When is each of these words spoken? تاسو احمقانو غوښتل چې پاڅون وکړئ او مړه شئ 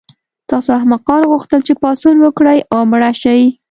تاسو 0.49 0.69
احمقانو 0.79 1.29
غوښتل 1.31 1.59
چې 1.67 1.73
پاڅون 1.81 2.15
وکړئ 2.21 2.59
او 2.73 2.79
مړه 2.91 3.11
شئ 3.21 3.41